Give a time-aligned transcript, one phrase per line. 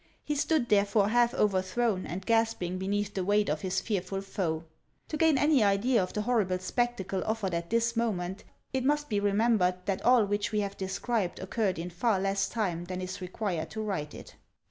[0.23, 4.63] He stood therefore half overthrown and gasping beneath the weight of his fearful foe.
[5.09, 8.43] To gain any idea of the horrible spectacle offered at this moment,
[8.73, 12.85] it must be remembered that all which we have described occurred in far less time
[12.85, 14.33] than is required to write it.